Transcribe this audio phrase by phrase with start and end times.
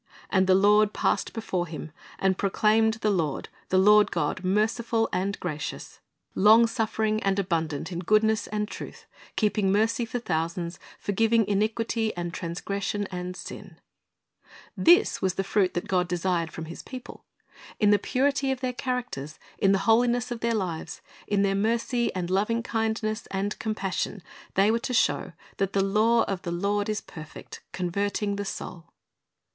[0.31, 5.07] "And the Lord passed by before him, and proclaimed, The Lord, the Lord God, merciful
[5.13, 5.99] and gracious,
[6.35, 6.41] ilsa.
[6.41, 6.41] 5:1,2 ^Isa.
[6.41, 10.05] 5:7 286 Christ's Object Lessons long suffering, and abundant in goodness and truth, keeping mercy
[10.05, 13.77] for thousands, forgiving iniquity and transgression and sin."'
[14.75, 17.23] This was the fruit that God desired from His people.
[17.79, 22.11] In the purity of their characters, in the holiness of their lives, in their mercy
[22.15, 24.23] and loving kindness and compassion,
[24.55, 28.85] they were to show that "the law of the Lord is perfect, converting the soul."